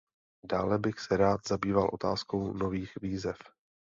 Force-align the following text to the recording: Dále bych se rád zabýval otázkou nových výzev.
Dále 0.51 0.79
bych 0.79 0.99
se 0.99 1.17
rád 1.17 1.39
zabýval 1.47 1.89
otázkou 1.93 2.53
nových 2.53 2.91
výzev. 3.01 3.37